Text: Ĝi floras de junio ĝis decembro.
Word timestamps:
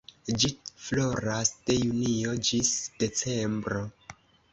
Ĝi 0.43 0.47
floras 0.85 1.51
de 1.67 1.75
junio 1.81 2.33
ĝis 2.47 2.71
decembro. 3.05 3.83